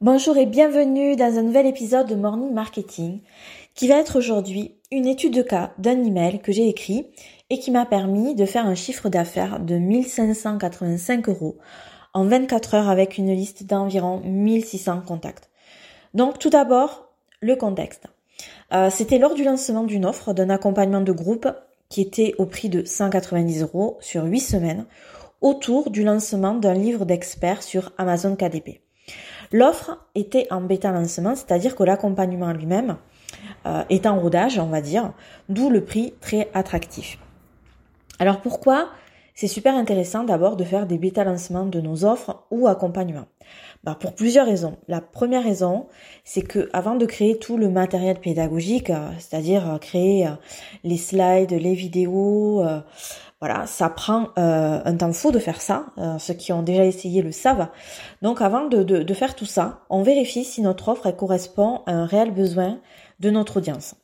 [0.00, 3.18] Bonjour et bienvenue dans un nouvel épisode de Morning Marketing
[3.74, 7.08] qui va être aujourd'hui une étude de cas d'un email que j'ai écrit
[7.50, 11.58] et qui m'a permis de faire un chiffre d'affaires de 1585 euros
[12.14, 15.50] en 24 heures avec une liste d'environ 1600 contacts.
[16.14, 17.08] Donc tout d'abord,
[17.40, 18.04] le contexte.
[18.72, 21.48] Euh, c'était lors du lancement d'une offre d'un accompagnement de groupe
[21.88, 24.86] qui était au prix de 190 euros sur 8 semaines
[25.40, 28.80] autour du lancement d'un livre d'experts sur Amazon KDP.
[29.52, 32.96] L'offre était en bêta lancement, c'est-à-dire que l'accompagnement lui-même
[33.66, 35.12] euh, est en rodage, on va dire,
[35.48, 37.18] d'où le prix très attractif.
[38.18, 38.88] Alors pourquoi
[39.34, 43.28] c'est super intéressant d'abord de faire des bêta lancements de nos offres ou accompagnements?
[43.84, 44.76] Bah Pour plusieurs raisons.
[44.88, 45.86] La première raison,
[46.24, 50.28] c'est que avant de créer tout le matériel pédagogique, euh, c'est-à-dire euh, créer
[50.82, 52.64] les slides, les vidéos,
[53.40, 55.86] voilà, ça prend euh, un temps fou de faire ça.
[55.98, 57.68] Euh, ceux qui ont déjà essayé le savent.
[58.20, 62.32] Donc avant de, faire tout ça, on vérifie si notre offre correspond à un réel
[62.32, 62.80] besoin
[63.20, 63.94] de notre audience.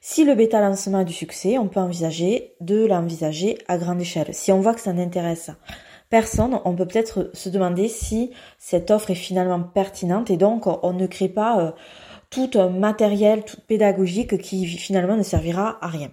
[0.00, 4.32] Si le bêta lancement a du succès, on peut envisager de l'envisager à grande échelle.
[4.32, 5.50] Si on voit que ça n'intéresse
[6.08, 10.92] personne, on peut peut-être se demander si cette offre est finalement pertinente et donc on
[10.92, 11.72] ne crée pas euh,
[12.30, 16.10] tout un matériel tout pédagogique qui finalement ne servira à rien.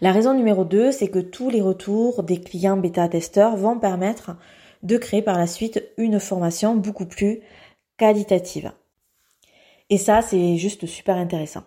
[0.00, 4.36] La raison numéro 2, c'est que tous les retours des clients bêta-testeurs vont permettre
[4.82, 7.40] de créer par la suite une formation beaucoup plus
[7.96, 8.72] qualitative.
[9.90, 11.64] Et ça, c'est juste super intéressant.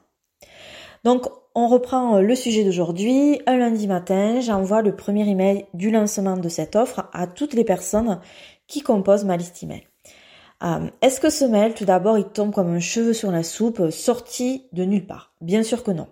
[1.03, 3.41] Donc, on reprend le sujet d'aujourd'hui.
[3.45, 7.65] Un lundi matin, j'envoie le premier email du lancement de cette offre à toutes les
[7.65, 8.19] personnes
[8.67, 9.83] qui composent ma liste email.
[10.63, 13.91] Euh, est-ce que ce mail, tout d'abord, il tombe comme un cheveu sur la soupe,
[13.91, 15.33] sorti de nulle part?
[15.41, 16.07] Bien sûr que non.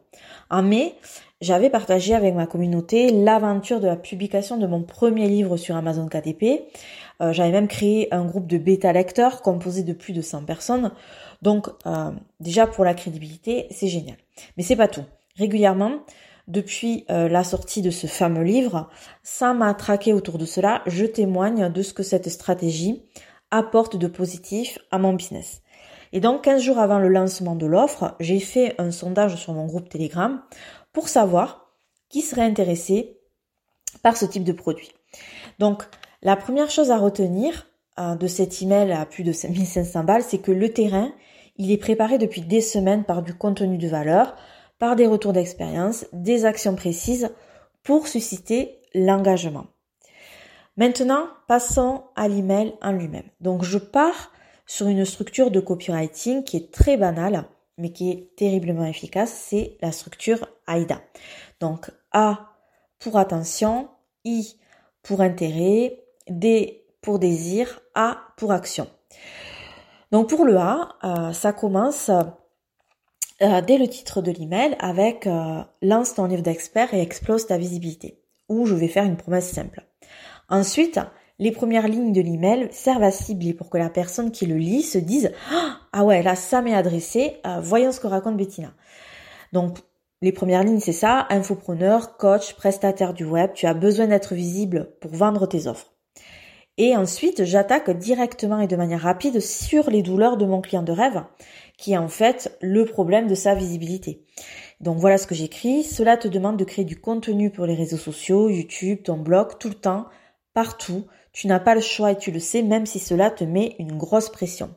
[0.50, 0.96] En mai,
[1.42, 6.08] j'avais partagé avec ma communauté l'aventure de la publication de mon premier livre sur Amazon
[6.08, 6.64] KDP.
[7.22, 10.92] Euh, j'avais même créé un groupe de bêta lecteurs composé de plus de 100 personnes.
[11.42, 14.18] Donc euh, déjà pour la crédibilité, c'est génial.
[14.56, 15.04] Mais c'est pas tout.
[15.36, 16.04] Régulièrement,
[16.48, 18.90] depuis euh, la sortie de ce fameux livre,
[19.24, 20.84] ça m'a traqué autour de cela.
[20.86, 23.04] Je témoigne de ce que cette stratégie
[23.50, 25.62] apporte de positif à mon business.
[26.14, 29.66] Et donc 15 jours avant le lancement de l'offre, j'ai fait un sondage sur mon
[29.66, 30.42] groupe Telegram
[30.94, 31.72] pour savoir
[32.10, 33.18] qui serait intéressé
[34.04, 34.92] par ce type de produit.
[35.60, 35.84] Donc,
[36.22, 37.68] la première chose à retenir
[38.00, 41.12] euh, de cet email à plus de 5500 balles, c'est que le terrain,
[41.58, 44.36] il est préparé depuis des semaines par du contenu de valeur,
[44.80, 47.30] par des retours d'expérience, des actions précises
[47.84, 49.66] pour susciter l'engagement.
[50.78, 53.30] Maintenant, passons à l'email en lui-même.
[53.42, 54.32] Donc, je pars
[54.66, 57.46] sur une structure de copywriting qui est très banale
[57.82, 61.02] mais qui est terriblement efficace, c'est la structure AIDA.
[61.60, 62.54] Donc A
[63.00, 63.90] pour attention,
[64.24, 64.56] I
[65.02, 68.88] pour intérêt, D pour désir, A pour action.
[70.12, 72.10] Donc pour le A, euh, ça commence
[73.42, 77.58] euh, dès le titre de l'email avec euh, lance ton livre d'expert et explose ta
[77.58, 79.84] visibilité, où je vais faire une promesse simple.
[80.50, 81.00] Ensuite,
[81.42, 84.84] les premières lignes de l'email servent à cibler pour que la personne qui le lit
[84.84, 85.32] se dise
[85.92, 88.74] ah ouais là ça m'est adressé, euh, voyons ce que raconte Bettina.
[89.52, 89.80] Donc
[90.22, 94.92] les premières lignes c'est ça, infopreneur, coach, prestataire du web, tu as besoin d'être visible
[95.02, 95.92] pour vendre tes offres.
[96.78, 100.94] Et ensuite, j'attaque directement et de manière rapide sur les douleurs de mon client de
[100.94, 101.22] rêve,
[101.78, 104.24] qui est en fait le problème de sa visibilité.
[104.80, 105.84] Donc voilà ce que j'écris.
[105.84, 109.68] Cela te demande de créer du contenu pour les réseaux sociaux, YouTube, ton blog, tout
[109.68, 110.08] le temps,
[110.54, 113.76] partout, tu n'as pas le choix et tu le sais, même si cela te met
[113.80, 114.74] une grosse pression.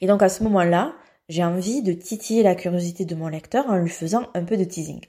[0.00, 0.94] Et donc à ce moment-là,
[1.28, 4.64] j'ai envie de titiller la curiosité de mon lecteur en lui faisant un peu de
[4.64, 5.00] teasing.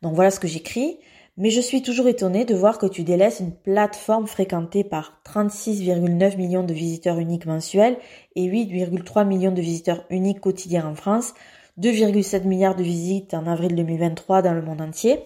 [0.00, 0.98] Donc voilà ce que j'écris.
[1.38, 6.36] Mais je suis toujours étonnée de voir que tu délaisses une plateforme fréquentée par 36,9
[6.36, 7.96] millions de visiteurs uniques mensuels
[8.36, 11.32] et 8,3 millions de visiteurs uniques quotidiens en France,
[11.80, 15.20] 2,7 milliards de visites en avril 2023 dans le monde entier.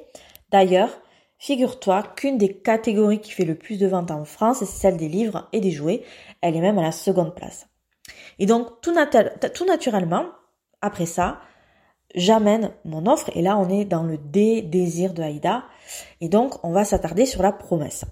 [0.52, 0.96] D'ailleurs,
[1.38, 5.08] Figure-toi qu'une des catégories qui fait le plus de ventes en France, c'est celle des
[5.08, 6.02] livres et des jouets.
[6.40, 7.68] Elle est même à la seconde place.
[8.38, 8.94] Et donc, tout,
[9.66, 10.26] naturellement,
[10.80, 11.40] après ça,
[12.14, 15.64] j'amène mon offre et là, on est dans le dé-désir de Aïda.
[16.20, 18.04] Et donc, on va s'attarder sur la promesse.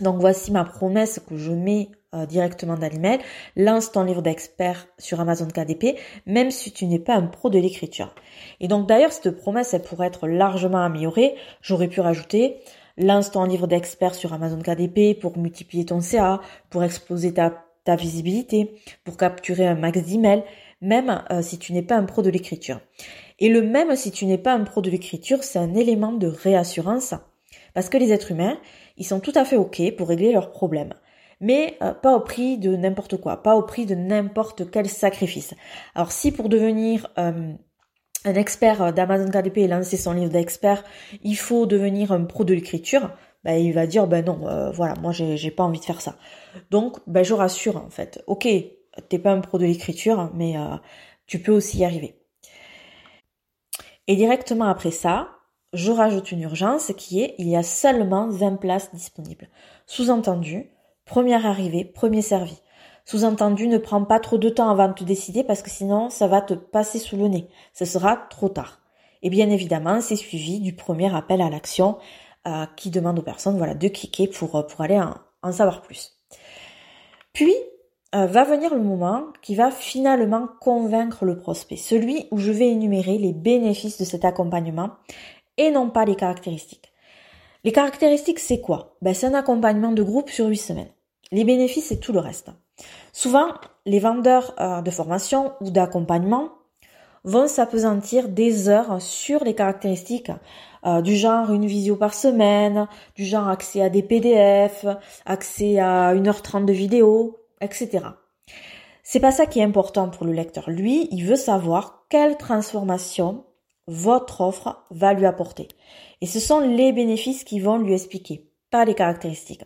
[0.00, 3.18] Donc, voici ma promesse que je mets euh, directement dans l'email,
[3.54, 7.58] lance ton livre d'expert sur Amazon KDP, même si tu n'es pas un pro de
[7.58, 8.14] l'écriture.
[8.60, 11.34] Et donc d'ailleurs, cette promesse, elle pourrait être largement améliorée.
[11.60, 12.60] J'aurais pu rajouter,
[12.96, 16.40] lance ton livre d'expert sur Amazon KDP pour multiplier ton CA,
[16.70, 17.52] pour exploser ta,
[17.96, 18.74] visibilité,
[19.04, 20.44] pour capturer un max d'emails,
[20.80, 22.80] même euh, si tu n'es pas un pro de l'écriture.
[23.38, 26.26] Et le même si tu n'es pas un pro de l'écriture, c'est un élément de
[26.26, 27.12] réassurance,
[27.74, 28.58] parce que les êtres humains,
[28.96, 30.94] ils sont tout à fait OK pour régler leurs problèmes.
[31.40, 35.54] Mais euh, pas au prix de n'importe quoi, pas au prix de n'importe quel sacrifice.
[35.94, 37.52] Alors si pour devenir euh,
[38.24, 40.84] un expert d'Amazon KDP et lancer son livre d'expert,
[41.22, 43.10] il faut devenir un pro de l'écriture,
[43.44, 46.16] ben, il va dire ben non, euh, voilà, moi j'ai pas envie de faire ça.
[46.70, 48.22] Donc ben je rassure en fait.
[48.26, 48.48] Ok,
[49.08, 50.56] t'es pas un pro de l'écriture, mais
[51.26, 52.16] tu peux aussi y arriver.
[54.08, 55.28] Et directement après ça,
[55.74, 59.48] je rajoute une urgence qui est il y a seulement 20 places disponibles.
[59.86, 60.70] Sous-entendu,
[61.08, 62.60] première arrivée, premier servi.
[63.04, 66.28] Sous-entendu, ne prends pas trop de temps avant de te décider parce que sinon ça
[66.28, 67.48] va te passer sous le nez.
[67.72, 68.82] Ce sera trop tard.
[69.22, 71.96] Et bien évidemment, c'est suivi du premier appel à l'action
[72.46, 75.00] euh, qui demande aux personnes voilà, de cliquer pour, euh, pour aller
[75.42, 76.20] en, savoir plus.
[77.32, 77.54] Puis,
[78.14, 82.68] euh, va venir le moment qui va finalement convaincre le prospect, celui où je vais
[82.68, 84.90] énumérer les bénéfices de cet accompagnement
[85.56, 86.92] et non pas les caractéristiques.
[87.64, 88.96] Les caractéristiques, c'est quoi?
[89.02, 90.92] Ben, C'est un accompagnement de groupe sur 8 semaines.
[91.32, 92.50] Les bénéfices, c'est tout le reste.
[93.12, 93.48] Souvent,
[93.86, 96.50] les vendeurs euh, de formation ou d'accompagnement
[97.24, 100.30] vont s'apesantir des heures sur les caractéristiques
[100.86, 102.86] euh, du genre une visio par semaine,
[103.16, 104.86] du genre accès à des PDF,
[105.26, 108.00] accès à 1h30 de vidéo, etc.
[109.02, 110.70] C'est pas ça qui est important pour le lecteur.
[110.70, 113.44] Lui, il veut savoir quelle transformation
[113.86, 115.66] votre offre va lui apporter.
[116.20, 119.64] Et ce sont les bénéfices qui vont lui expliquer, pas les caractéristiques.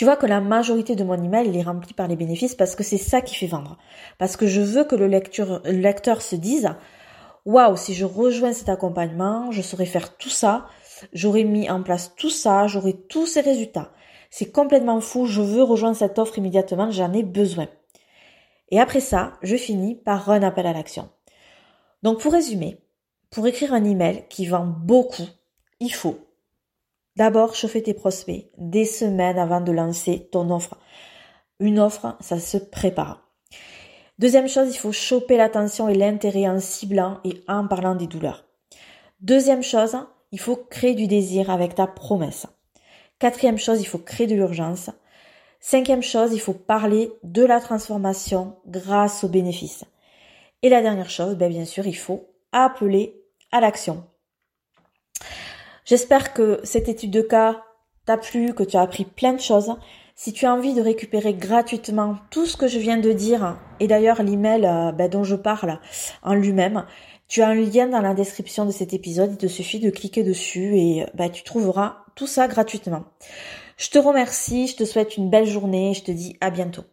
[0.00, 2.74] Tu vois que la majorité de mon email, il est rempli par les bénéfices parce
[2.74, 3.76] que c'est ça qui fait vendre.
[4.16, 6.70] Parce que je veux que le, lecteur, le lecteur se dise,
[7.44, 10.64] waouh, si je rejoins cet accompagnement, je saurais faire tout ça,
[11.12, 13.92] j'aurais mis en place tout ça, j'aurais tous ces résultats.
[14.30, 17.68] C'est complètement fou, je veux rejoindre cette offre immédiatement, j'en ai besoin.
[18.70, 21.10] Et après ça, je finis par un appel à l'action.
[22.02, 22.78] Donc pour résumer,
[23.28, 25.28] pour écrire un email qui vend beaucoup,
[25.78, 26.16] il faut
[27.16, 30.78] d'abord chauffer tes prospects des semaines avant de lancer ton offre.
[31.58, 33.28] Une offre, ça se prépare.
[34.18, 38.44] Deuxième chose, il faut choper l'attention et l'intérêt en ciblant et en parlant des douleurs.
[39.20, 39.96] Deuxième chose,
[40.32, 42.46] il faut créer du désir avec ta promesse.
[43.18, 44.90] Quatrième chose, il faut créer de l'urgence.
[45.60, 49.84] Cinquième chose, il faut parler de la transformation grâce aux bénéfices.
[50.62, 53.22] Et la dernière chose, ben bien sûr, il faut appeler
[53.52, 54.04] à l'action.
[55.90, 57.64] J'espère que cette étude de cas
[58.06, 59.74] t'a plu, que tu as appris plein de choses.
[60.14, 63.88] Si tu as envie de récupérer gratuitement tout ce que je viens de dire, et
[63.88, 65.80] d'ailleurs l'email euh, ben, dont je parle
[66.22, 66.86] en lui-même,
[67.26, 70.22] tu as un lien dans la description de cet épisode, il te suffit de cliquer
[70.22, 73.02] dessus et ben, tu trouveras tout ça gratuitement.
[73.76, 76.84] Je te remercie, je te souhaite une belle journée, je te dis à bientôt.